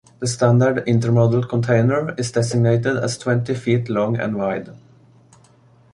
[0.17, 4.73] The standard intermodal container is designated as twenty feet long and wide.